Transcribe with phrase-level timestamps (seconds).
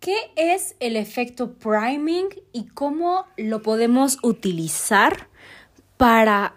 [0.00, 5.28] ¿Qué es el efecto priming y cómo lo podemos utilizar
[5.98, 6.54] para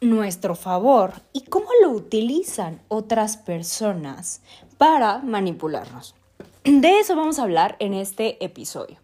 [0.00, 1.12] nuestro favor?
[1.34, 4.40] ¿Y cómo lo utilizan otras personas
[4.78, 6.14] para manipularnos?
[6.64, 8.96] De eso vamos a hablar en este episodio.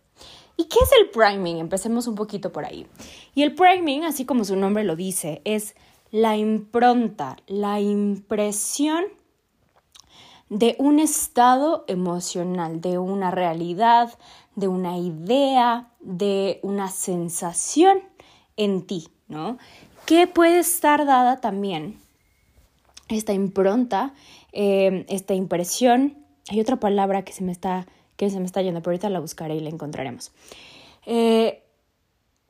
[0.56, 1.58] ¿Y qué es el priming?
[1.58, 2.86] Empecemos un poquito por ahí.
[3.34, 5.74] Y el priming, así como su nombre lo dice, es
[6.10, 9.04] la impronta, la impresión
[10.54, 14.16] de un estado emocional, de una realidad,
[14.54, 17.98] de una idea, de una sensación
[18.56, 19.58] en ti, ¿no?
[20.06, 21.98] Que puede estar dada también
[23.08, 24.14] esta impronta,
[24.52, 26.18] eh, esta impresión.
[26.48, 29.18] Hay otra palabra que se me está, que se me está yendo, pero ahorita la
[29.18, 30.30] buscaré y la encontraremos.
[31.04, 31.64] Eh,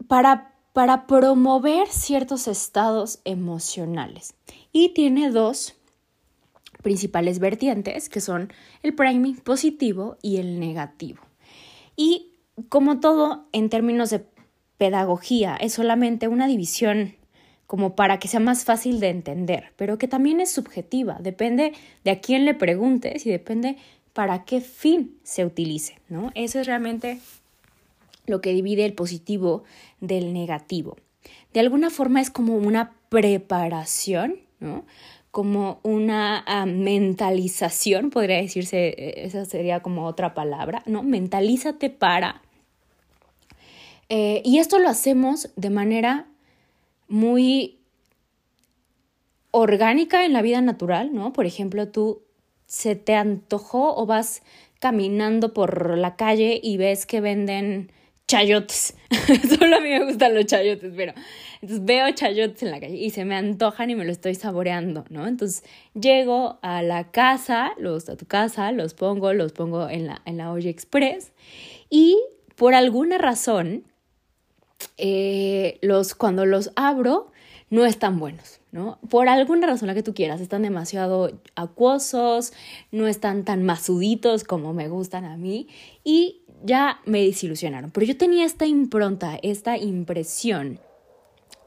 [0.09, 4.35] para, para promover ciertos estados emocionales.
[4.73, 5.75] Y tiene dos
[6.85, 8.53] principales vertientes, que son
[8.85, 11.23] el priming positivo y el negativo.
[11.97, 12.35] Y
[12.69, 14.25] como todo, en términos de
[14.77, 17.17] pedagogía, es solamente una división
[17.67, 21.73] como para que sea más fácil de entender, pero que también es subjetiva, depende
[22.05, 23.79] de a quién le preguntes y depende
[24.13, 26.31] para qué fin se utilice, ¿no?
[26.35, 27.19] Eso es realmente
[28.27, 29.65] lo que divide el positivo
[30.01, 30.97] del negativo.
[31.55, 34.85] De alguna forma es como una preparación, ¿no?
[35.35, 41.03] Como una ah, mentalización, podría decirse, eh, esa sería como otra palabra, ¿no?
[41.03, 42.41] Mentalízate para.
[44.09, 46.29] Eh, y esto lo hacemos de manera
[47.09, 47.81] muy
[49.51, 51.33] orgánica en la vida natural, ¿no?
[51.33, 52.23] Por ejemplo, tú
[52.69, 54.41] se te antojó o vas
[54.79, 57.91] caminando por la calle y ves que venden
[58.27, 58.95] chayotes.
[59.59, 61.13] Solo a mí me gustan los chayotes, pero
[61.61, 65.05] entonces veo chayotes en la calle y se me antojan y me lo estoy saboreando,
[65.11, 65.27] ¿no?
[65.27, 65.65] Entonces
[65.95, 70.39] llego a la casa, los a tu casa, los pongo, los pongo en la, en
[70.39, 71.33] la olla express
[71.91, 72.19] y
[72.57, 73.85] por alguna razón,
[74.97, 77.33] eh, los, cuando los abro,
[77.71, 78.99] no están buenos, ¿no?
[79.09, 82.53] Por alguna razón la que tú quieras, están demasiado acuosos,
[82.93, 85.67] no están tan masuditos como me gustan a mí
[86.05, 87.91] y ya me desilusionaron.
[87.91, 90.81] Pero yo tenía esta impronta, esta impresión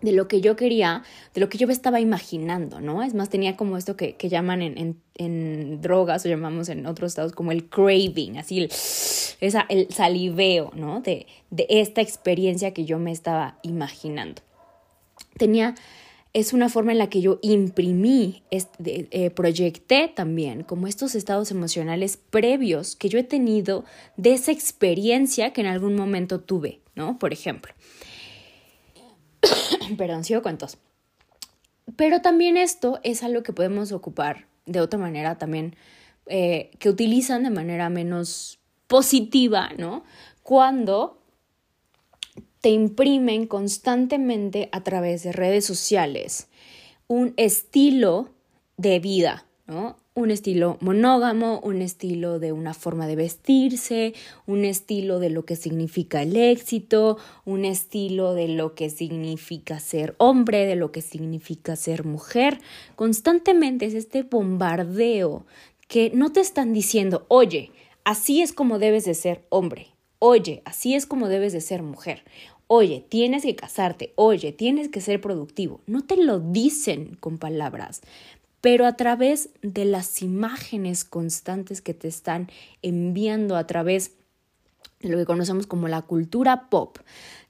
[0.01, 1.03] de lo que yo quería,
[1.33, 3.01] de lo que yo me estaba imaginando, ¿no?
[3.03, 7.31] Es más, tenía como esto que, llaman en, en, drogas o llamamos en otros estados
[7.31, 11.01] como el craving, así el, esa, el saliveo, ¿no?
[11.01, 14.41] De, de esta experiencia que yo me estaba imaginando.
[15.37, 15.73] Tenía
[16.37, 22.17] es una forma en la que yo imprimí, eh, proyecté también como estos estados emocionales
[22.17, 23.85] previos que yo he tenido
[24.17, 27.17] de esa experiencia que en algún momento tuve, ¿no?
[27.17, 27.73] Por ejemplo.
[29.97, 30.59] Perdón, sigo con
[31.95, 35.75] Pero también esto es algo que podemos ocupar de otra manera también,
[36.27, 40.03] eh, que utilizan de manera menos positiva, ¿no?
[40.43, 41.19] Cuando
[42.61, 46.47] te imprimen constantemente a través de redes sociales
[47.07, 48.29] un estilo
[48.77, 49.97] de vida, ¿no?
[50.13, 54.13] Un estilo monógamo, un estilo de una forma de vestirse,
[54.47, 60.15] un estilo de lo que significa el éxito, un estilo de lo que significa ser
[60.17, 62.59] hombre, de lo que significa ser mujer.
[62.95, 65.45] Constantemente es este bombardeo
[65.87, 67.71] que no te están diciendo, oye,
[68.03, 69.87] así es como debes de ser hombre,
[70.19, 72.23] Oye, así es como debes de ser mujer.
[72.67, 74.13] Oye, tienes que casarte.
[74.15, 75.79] Oye, tienes que ser productivo.
[75.85, 78.01] No te lo dicen con palabras,
[78.61, 82.49] pero a través de las imágenes constantes que te están
[82.81, 84.11] enviando a través
[84.99, 86.97] de lo que conocemos como la cultura pop,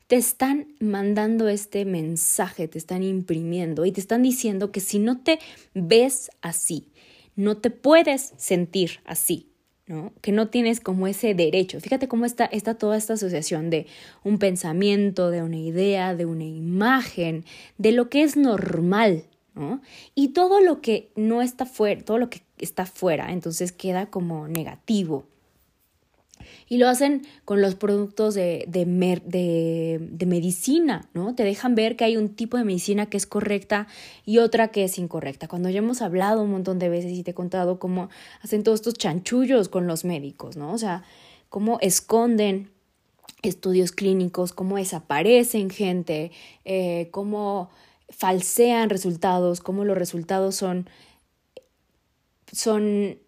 [0.07, 5.19] te están mandando este mensaje, te están imprimiendo y te están diciendo que si no
[5.19, 5.39] te
[5.73, 6.89] ves así,
[7.35, 9.49] no te puedes sentir así,
[9.87, 10.11] ¿no?
[10.21, 11.79] Que no tienes como ese derecho.
[11.79, 13.87] Fíjate cómo está, está toda esta asociación de
[14.23, 17.45] un pensamiento, de una idea, de una imagen,
[17.77, 19.23] de lo que es normal,
[19.55, 19.81] ¿no?
[20.13, 24.47] Y todo lo que no está fuera, todo lo que está fuera, entonces queda como
[24.47, 25.25] negativo.
[26.69, 28.85] Y lo hacen con los productos de, de,
[29.99, 31.33] de, medicina, ¿no?
[31.33, 33.87] Te dejan ver que hay un tipo de medicina que es correcta
[34.25, 35.47] y otra que es incorrecta.
[35.47, 38.09] Cuando ya hemos hablado un montón de veces y te he contado cómo
[38.41, 40.73] hacen todos estos chanchullos con los médicos, ¿no?
[40.73, 41.03] O sea,
[41.49, 42.69] cómo esconden
[43.41, 46.31] estudios clínicos, cómo desaparecen gente,
[46.65, 47.69] eh, cómo
[48.09, 50.89] falsean resultados, cómo los resultados son,
[52.51, 53.19] son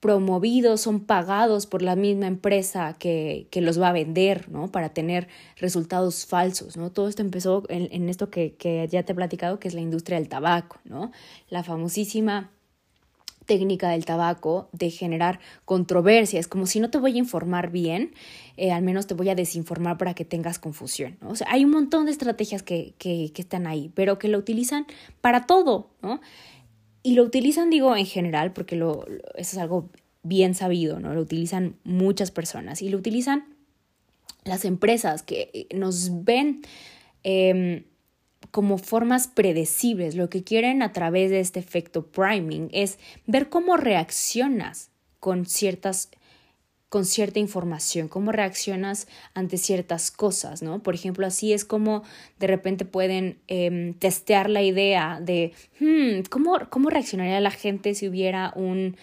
[0.00, 4.72] promovidos, son pagados por la misma empresa que, que, los va a vender, ¿no?
[4.72, 6.90] Para tener resultados falsos, ¿no?
[6.90, 9.82] Todo esto empezó en, en esto que, que, ya te he platicado, que es la
[9.82, 11.12] industria del tabaco, ¿no?
[11.50, 12.50] La famosísima
[13.44, 18.14] técnica del tabaco de generar controversias, como si no te voy a informar bien,
[18.56, 21.30] eh, al menos te voy a desinformar para que tengas confusión, ¿no?
[21.30, 24.38] O sea, hay un montón de estrategias que, que, que están ahí, pero que lo
[24.38, 24.86] utilizan
[25.20, 26.20] para todo, ¿no?
[27.02, 29.88] Y lo utilizan, digo, en general, porque lo, eso es algo
[30.22, 31.14] bien sabido, ¿no?
[31.14, 33.44] Lo utilizan muchas personas y lo utilizan
[34.44, 36.62] las empresas que eh, nos ven
[37.22, 37.84] em,
[38.50, 40.14] como formas predecibles.
[40.14, 46.10] Lo que quieren a través de este efecto priming es ver cómo reaccionas con ciertas
[46.90, 50.82] con cierta información, cómo reaccionas ante ciertas cosas, ¿no?
[50.82, 52.02] Por ejemplo, así es como
[52.40, 58.08] de repente pueden em, testear la idea de, hmm, ¿cómo, ¿cómo reaccionaría la gente si
[58.08, 58.96] hubiera un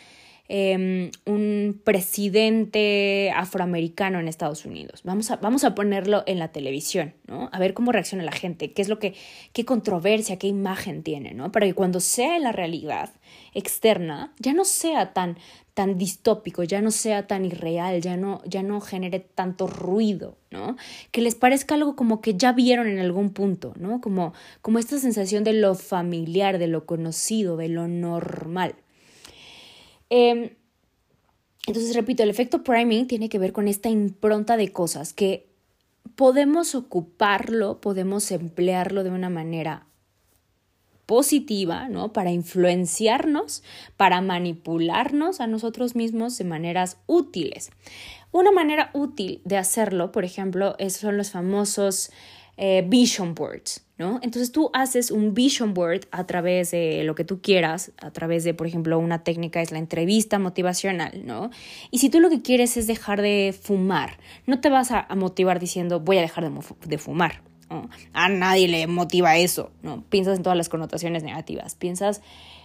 [0.50, 5.02] Em, un presidente afroamericano en Estados Unidos.
[5.04, 7.50] Vamos a, vamos a ponerlo en la televisión, ¿no?
[7.52, 9.14] A ver cómo reacciona la gente, qué es lo que,
[9.52, 11.52] qué controversia, qué imagen tiene, ¿no?
[11.52, 13.10] Para que cuando sea la realidad
[13.54, 15.38] externa, ya no sea tan,
[15.74, 20.78] tan distópico, ya no sea tan irreal, ya no, ya no genere tanto ruido, ¿no?
[21.12, 24.00] Que les parezca algo como que ya vieron en algún punto, ¿no?
[24.00, 28.76] Como, como esta sensación de lo familiar, de lo conocido, de lo normal.
[30.10, 30.52] Em,
[31.68, 35.48] entonces, repito, el efecto priming tiene que ver con esta impronta de cosas que
[36.16, 39.86] podemos ocuparlo, podemos emplearlo de una manera
[41.06, 42.14] positiva, ¿no?
[42.14, 43.64] Para influenciarnos,
[43.96, 47.72] para manipularnos a nosotros mismos de maneras útiles.
[48.32, 52.12] Una manera útil de hacerlo, por ejemplo, son los famosos
[52.60, 54.20] eh, vision boards, ¿no?
[54.24, 58.44] Entonces tú haces un vision board a través de lo que tú quieras, a través
[58.44, 61.52] de, por ejemplo, una técnica es la entrevista motivacional, ¿no?
[61.92, 64.18] Y si tú lo que quieres es dejar de fumar,
[64.48, 66.52] no te vas a, motivar diciendo voy a dejar
[66.86, 67.44] de, fumar.
[68.14, 70.04] A nadie le motiva eso, ¿no?
[70.10, 72.22] Piensas en todas las connotaciones negativas, piensas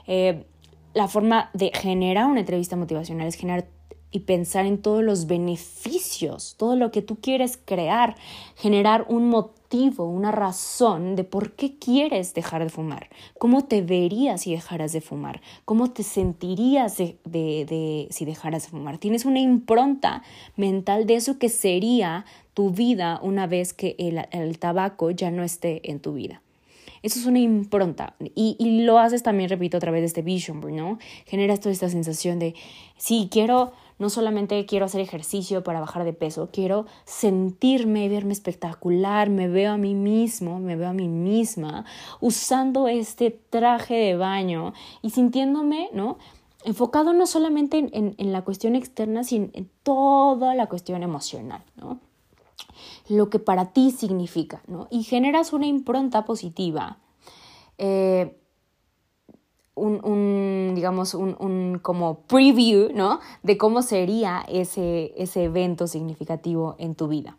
[0.06, 0.46] eh,
[0.94, 3.66] la forma de generar una entrevista motivacional es generar
[4.12, 8.14] y pensar en todos los beneficios, todo lo que tú quieres crear,
[8.56, 14.42] generar un motivo, una razón de por qué quieres dejar de fumar, cómo te verías
[14.42, 18.98] si dejaras de fumar, cómo te sentirías de, de, si dejaras de fumar.
[18.98, 20.22] Tienes una impronta
[20.56, 25.42] mental de eso que sería tu vida una vez que el, el tabaco ya no
[25.42, 26.42] esté en tu vida.
[27.02, 28.14] Eso es una impronta.
[28.34, 30.98] Y, y, lo haces también, repito, a través de este vision ¿no?
[31.26, 32.54] Generas toda esta sensación de,
[32.96, 33.72] sí, quiero
[34.02, 39.70] no solamente quiero hacer ejercicio para bajar de peso, quiero sentirme, verme espectacular, me veo
[39.70, 41.84] a mí mismo, me veo a mí misma
[42.20, 44.72] usando este traje de baño
[45.02, 46.18] y sintiéndome, ¿no?
[46.64, 52.00] Enfocado no solamente en, en, la cuestión externa, sino en toda la cuestión emocional, ¿no?
[53.08, 54.88] Lo que para ti significa, ¿no?
[54.90, 56.98] Y generas una impronta positiva.
[57.78, 58.36] Eh,
[59.74, 63.20] un, digamos, un, un, como preview, ¿no?
[63.42, 67.38] De cómo sería ese, ese evento significativo en tu vida.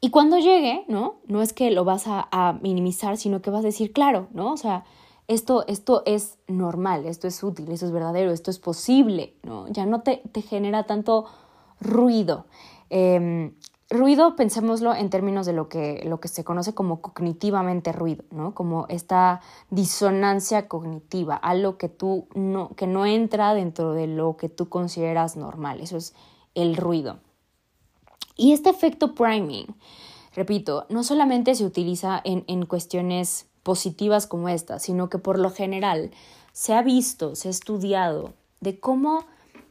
[0.00, 1.16] Y cuando llegue, ¿no?
[1.26, 4.52] No es que lo vas a, minimizar, sino que vas a decir, claro, ¿no?
[4.52, 4.84] O sea,
[5.26, 9.68] esto, esto es normal, esto es útil, esto es verdadero, esto es posible, ¿no?
[9.68, 11.26] Ya no te, te genera tanto
[11.80, 12.46] ruido.
[12.90, 13.52] Eh,
[13.90, 18.54] Ruido, pensémoslo en términos de lo que, lo que se conoce como cognitivamente ruido, ¿no?
[18.54, 19.40] Como esta
[19.70, 25.36] disonancia cognitiva, algo que tú no, que no entra dentro de lo que tú consideras
[25.36, 25.80] normal.
[25.80, 26.14] Eso es
[26.54, 27.18] el ruido.
[28.36, 29.66] Y este efecto priming,
[30.34, 35.50] repito, no solamente se utiliza en, en cuestiones positivas como esta, sino que por lo
[35.50, 36.10] general
[36.52, 39.24] se ha visto, se ha estudiado de cómo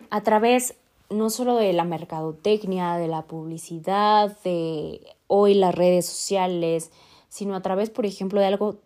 [0.10, 0.76] a través
[1.10, 6.92] no solo de la mercadotecnia, de la publicidad, de hoy las redes sociales,
[7.30, 8.78] sino a través, por ejemplo, de algo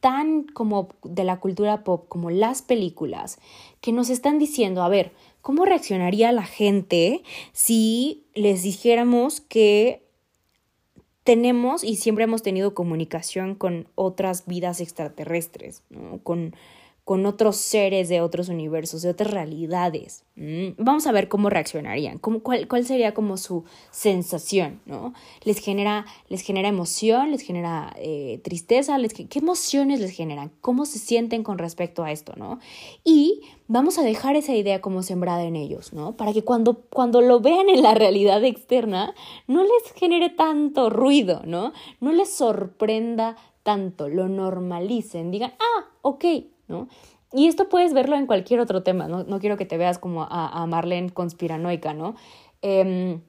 [0.00, 3.38] tan como de la cultura pop como las películas,
[3.80, 10.04] que nos están diciendo, a ver, ¿cómo reaccionaría la gente si les dijéramos que
[11.24, 15.82] tenemos y siempre hemos tenido comunicación con otras vidas extraterrestres,
[16.22, 16.54] con
[17.04, 20.24] con otros seres de otros universos, de otras realidades.
[20.78, 25.12] Vamos a ver cómo reaccionarían, cómo, cuál, cuál, sería como su sensación, ¿no?
[25.44, 30.50] Les genera, les genera emoción, les genera eh, tristeza, les, ¿qué emociones les generan?
[30.62, 32.58] ¿Cómo se sienten con respecto a esto, ¿no?
[33.04, 36.16] Y vamos a dejar esa idea como sembrada en ellos, ¿no?
[36.16, 39.14] Para que cuando, cuando lo vean en la realidad externa,
[39.46, 41.74] no les genere tanto ruido, ¿no?
[42.00, 46.24] No les sorprenda tanto, lo normalicen, digan, ah, ok,
[46.68, 46.88] ¿no?
[47.32, 50.22] Y esto puedes verlo en cualquier otro tema, no, no quiero que te veas como
[50.22, 52.14] a, a Marlene conspiranoica, ¿no?
[52.62, 53.20] Em,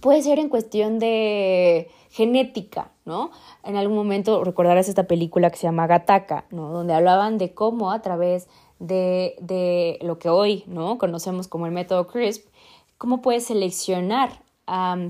[0.00, 3.30] puede ser en cuestión de genética, ¿no?
[3.64, 6.70] En algún momento recordarás esta película que se llama Gataka, ¿no?
[6.72, 8.48] Donde hablaban de cómo a través
[8.78, 10.98] de, de lo que hoy, ¿no?
[10.98, 12.48] Conocemos como el método CRISP,
[12.96, 14.40] cómo puedes seleccionar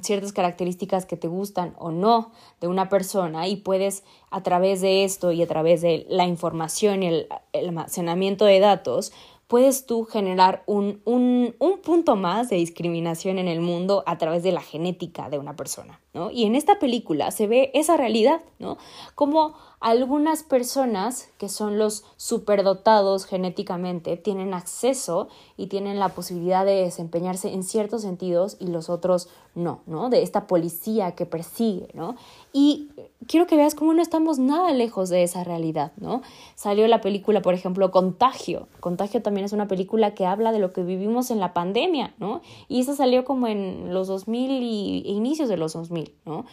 [0.03, 5.05] ciertas características que te gustan o no de una persona y puedes a través de
[5.05, 9.13] esto y a través de la información y el, el almacenamiento de datos
[9.49, 14.43] puedes tú generar un, un, un, punto más de discriminación en el mundo a través
[14.43, 16.31] de la genética de una persona, ¿no?
[16.31, 18.79] Y en esta película se ve esa realidad, ¿no?
[19.15, 26.83] Como algunas personas que son los superdotados genéticamente tienen acceso y tienen la posibilidad de
[26.83, 30.09] desempeñarse en ciertos sentidos y los otros no, ¿no?
[30.09, 32.17] De esta policía que persigue, ¿no?
[32.53, 32.91] Y
[33.27, 36.23] quiero que veas cómo no estamos nada lejos de esa realidad, ¿no?
[36.55, 38.69] Salió la película, por ejemplo, Contagio.
[38.81, 42.41] Contagio también es una película que habla de lo que vivimos en la pandemia, ¿no?
[42.69, 46.47] Y esa salió como en los 2000 y inicios de los 2000, ¿no?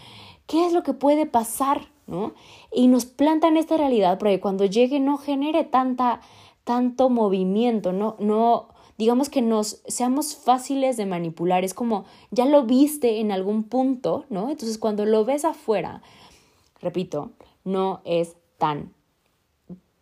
[0.47, 2.33] ¿Qué es lo que puede pasar, ¿no?
[2.71, 6.21] Y nos plantan esta realidad para que cuando llegue no genere tanta,
[6.63, 11.63] tanto movimiento, no, no, digamos que nos seamos fáciles de manipular.
[11.63, 14.49] Es como, ya lo viste en algún punto, ¿no?
[14.49, 16.01] Entonces cuando lo ves afuera,
[16.79, 17.31] repito,
[17.63, 18.93] no es tan,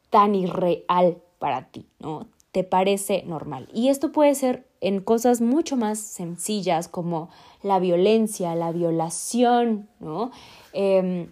[0.09, 2.27] tan irreal para ti, ¿no?
[2.51, 3.67] Te parece normal.
[3.73, 7.29] Y esto puede ser en cosas mucho más sencillas como
[7.63, 10.31] la violencia, la violación, ¿no?
[10.73, 11.29] Em,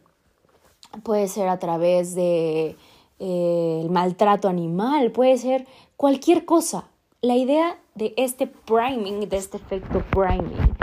[1.04, 2.76] puede ser a través de
[3.20, 6.90] eh, el maltrato animal, puede ser cualquier cosa.
[7.22, 10.76] La idea de este priming, de este efecto priming,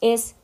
[0.00, 0.36] es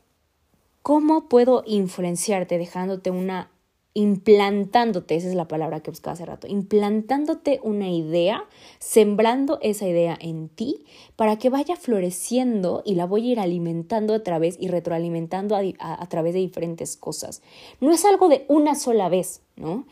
[0.83, 3.51] cómo puedo influenciarte dejándote una
[3.97, 8.45] implantándote, esa es la palabra que buscaba hace rato, implantándote una idea,
[8.79, 10.85] sembrando esa idea en ti
[11.17, 15.63] para que vaya floreciendo y la voy a ir alimentando a través y retroalimentando a,
[15.79, 17.41] a, través de diferentes cosas.
[17.81, 19.87] No es algo de una sola vez, ¿no?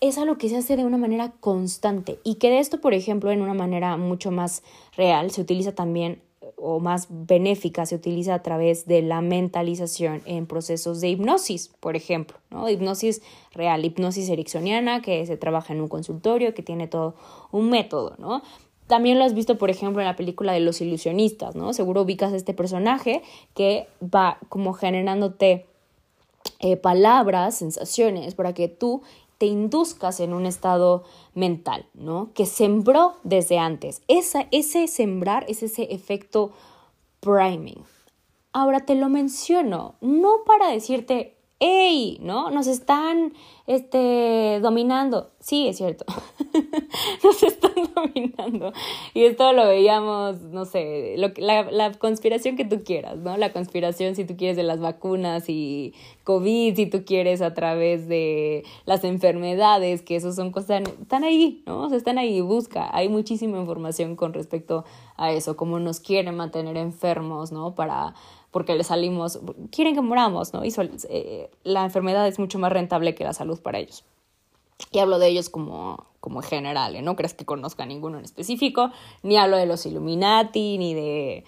[0.00, 3.30] Es algo que se hace de una manera constante y que de esto, por ejemplo,
[3.30, 4.64] en una manera mucho más
[4.96, 6.22] real, se utiliza también
[6.60, 11.96] o más benéfica se utiliza a través de la mentalización en procesos de hipnosis, por
[11.96, 12.68] ejemplo, ¿no?
[12.68, 13.22] Hipnosis
[13.52, 17.14] real, hipnosis ericksoniana, que se trabaja en un consultorio, que tiene todo
[17.52, 18.42] un método, ¿no?
[18.86, 21.72] También lo has visto, por ejemplo, en la película de los ilusionistas, ¿no?
[21.74, 23.22] Seguro ubicas a este personaje
[23.54, 25.66] que va como generándote
[26.60, 29.02] eh, palabras, sensaciones, para que tú
[29.38, 31.04] te induzcas en un estado
[31.34, 32.32] mental, ¿no?
[32.34, 34.02] Que sembró desde antes.
[34.08, 36.52] Esa, ese sembrar es ese efecto
[37.20, 37.84] priming.
[38.52, 42.18] Ahora te lo menciono, no para decirte, ¡Ey!
[42.22, 42.50] ¿No?
[42.50, 43.32] Nos están
[43.66, 45.30] este, dominando.
[45.40, 46.04] Sí, es cierto.
[47.24, 48.72] Nos están dominando.
[49.12, 53.36] Y esto lo veíamos, no sé, lo, la, la conspiración que tú quieras, ¿no?
[53.36, 58.08] La conspiración, si tú quieres, de las vacunas y COVID, si tú quieres, a través
[58.08, 61.82] de las enfermedades, que eso son cosas, están ahí, ¿no?
[61.82, 62.88] O sea, están ahí, busca.
[62.96, 64.84] Hay muchísima información con respecto
[65.16, 67.74] a eso, cómo nos quieren mantener enfermos, ¿no?
[67.74, 68.14] Para
[68.50, 69.40] porque le salimos,
[69.70, 70.64] quieren que moramos, ¿no?
[70.64, 70.72] Y
[71.10, 74.04] eh, la enfermedad es mucho más rentable que la salud para ellos.
[74.92, 77.02] Y hablo de ellos como, como general, ¿eh?
[77.02, 78.90] no crees que conozca a ninguno en específico,
[79.22, 81.44] ni hablo de los Illuminati, ni de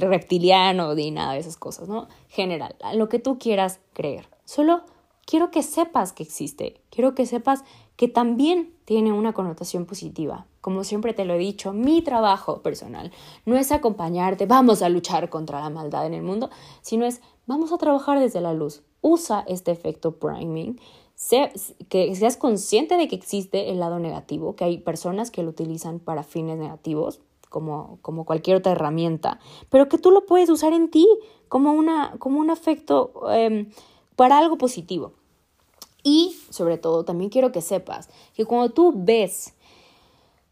[0.00, 2.08] reptiliano, ni nada de esas cosas, ¿no?
[2.28, 4.28] General, lo que tú quieras creer.
[4.44, 4.82] Solo
[5.26, 7.64] quiero que sepas que existe, quiero que sepas
[8.00, 10.46] que también tiene una connotación positiva.
[10.62, 13.12] Como siempre te lo he dicho, mi trabajo personal
[13.44, 16.48] no es acompañarte, vamos a luchar contra la maldad en el mundo,
[16.80, 18.80] sino es vamos a trabajar desde la luz.
[19.02, 20.80] Usa este efecto priming,
[21.90, 25.98] que seas consciente de que existe el lado negativo, que hay personas que lo utilizan
[25.98, 30.90] para fines negativos, como, como cualquier otra herramienta, pero que tú lo puedes usar en
[30.90, 31.06] ti
[31.48, 33.68] como, una, como un efecto em,
[34.16, 35.19] para algo positivo.
[36.02, 39.54] Y sobre todo, también quiero que sepas que cuando tú ves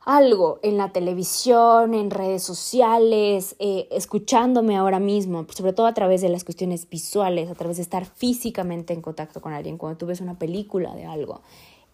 [0.01, 6.23] algo en la televisión, en redes sociales, eh, escuchándome ahora mismo, sobre todo a través
[6.23, 10.07] de las cuestiones visuales, a través de estar físicamente en contacto con alguien, cuando tú
[10.07, 11.43] ves una película de algo,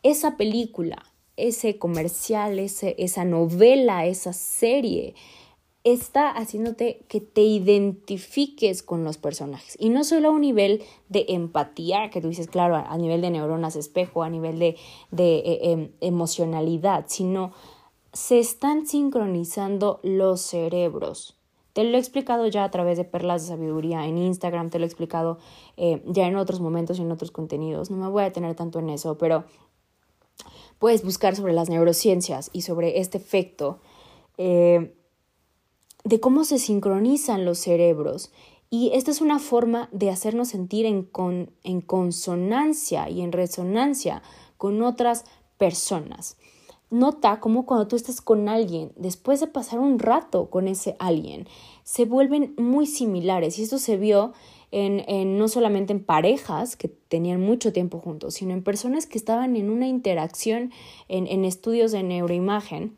[0.02, 1.02] esa película
[1.37, 5.14] ese comercial, ese, esa novela, esa serie,
[5.84, 9.76] está haciéndote que te identifiques con los personajes.
[9.78, 13.30] Y no solo a un nivel de empatía, que tú dices, claro, a nivel de
[13.30, 14.76] neuronas espejo, a nivel de,
[15.10, 17.52] de eh, em, emocionalidad, sino
[18.14, 21.36] se están sincronizando los cerebros.
[21.74, 24.84] Te lo he explicado ya a través de Perlas de Sabiduría en Instagram, te lo
[24.84, 25.38] he explicado
[25.76, 27.90] eh, ya en otros momentos y en otros contenidos.
[27.90, 29.44] No me voy a detener tanto en eso, pero
[30.78, 33.80] puedes buscar sobre las neurociencias y sobre este efecto
[34.38, 34.94] eh,
[36.04, 38.30] de cómo se sincronizan los cerebros.
[38.70, 41.08] Y esta es una forma de hacernos sentir en,
[41.62, 44.23] en consonancia y en resonancia
[44.56, 45.25] con otras
[45.58, 46.37] personas.
[46.90, 51.49] Nota cómo cuando tú estás con alguien, después de pasar un rato con ese alguien,
[51.82, 53.58] se vuelven muy similares.
[53.58, 54.32] Y esto se vio
[54.70, 59.56] en, no solamente en parejas que tenían mucho tiempo juntos, sino en personas que estaban
[59.56, 60.73] en una interacción
[61.08, 62.96] en, en estudios de neuroimagen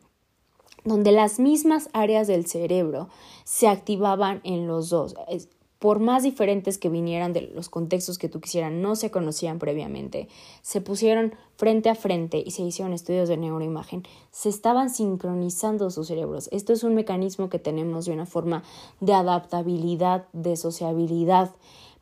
[0.87, 3.09] donde las mismas áreas del cerebro
[3.43, 5.15] se activaban en los dos
[5.79, 10.27] por más diferentes que vinieran de los contextos que tú quisieras, no se conocían previamente,
[10.61, 16.07] se pusieron frente a frente y se hicieron estudios de neuroimagen, se estaban sincronizando sus
[16.07, 16.49] cerebros.
[16.51, 18.63] Esto es un mecanismo que tenemos de una forma
[19.01, 21.53] de adaptabilidad, de sociabilidad,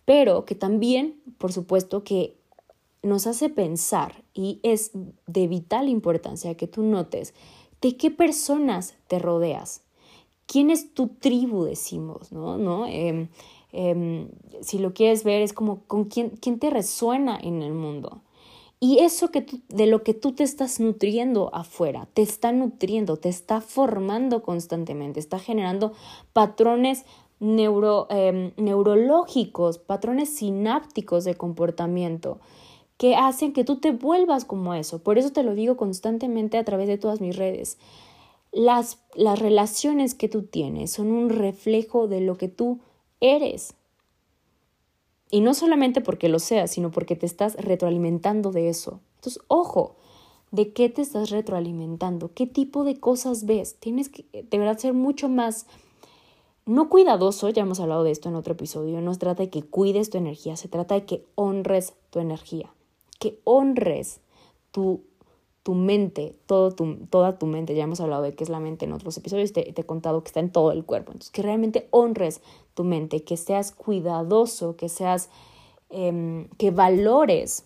[0.06, 2.38] pero que también, por supuesto, que
[3.04, 4.92] nos hace pensar y es
[5.28, 7.34] de vital importancia que tú notes
[7.82, 9.82] de qué personas te rodeas.
[10.48, 12.58] ¿Quién es tu tribu, decimos, no?
[12.58, 12.86] ¿No?
[12.86, 13.30] Em,
[13.78, 14.30] Em,
[14.62, 18.22] si lo quieres ver, es como con quién, quién te resuena en el mundo.
[18.80, 23.28] Y eso que de lo que tú te estás nutriendo afuera, te está nutriendo, te
[23.28, 25.92] está formando constantemente, está generando
[26.32, 27.04] patrones
[27.42, 32.40] neuro, em, neurológicos, patrones sinápticos de comportamiento
[32.98, 35.00] que hacen que tú te vuelvas como eso.
[35.00, 37.78] Por eso te lo digo constantemente a través de todas mis redes.
[38.52, 42.80] Las, las relaciones que tú tienes son un reflejo de lo que tú
[43.20, 43.76] eres.
[45.30, 49.02] Y no solamente porque lo seas, sino porque te estás retroalimentando de eso.
[49.16, 49.96] Entonces, ojo,
[50.52, 52.32] ¿de qué te estás retroalimentando?
[52.34, 53.76] ¿Qué tipo de cosas ves?
[53.80, 55.66] Tienes que de verdad ser mucho más,
[56.66, 59.64] no cuidadoso, ya hemos hablado de esto en otro episodio, no se trata de que
[59.64, 62.74] cuides tu energía, se trata de que honres tu energía,
[63.20, 64.20] que honres
[64.72, 65.02] tu
[65.66, 68.86] tu mente, todo tu, toda tu mente, ya hemos hablado de qué es la mente
[68.86, 71.42] en otros episodios, te, te, he contado que está en todo el cuerpo, entonces que
[71.42, 72.42] realmente honres
[72.76, 75.32] tu mente, que seas cuidadoso, que seas,
[75.90, 77.66] em, que valores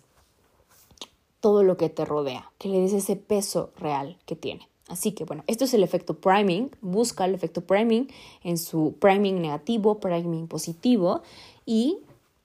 [1.40, 4.66] todo lo que te rodea, que le des ese peso real que tiene.
[4.88, 8.08] Así que bueno, esto es el efecto priming, busca el efecto priming
[8.42, 11.20] en su priming negativo, priming positivo
[11.66, 11.98] y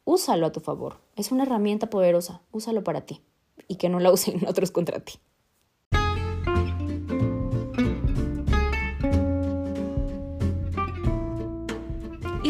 [0.03, 1.04] úsalo a tu favor.
[1.15, 3.21] Es una herramienta poderosa, úsalo para ti
[3.67, 5.13] y que no la usen otros contra ti.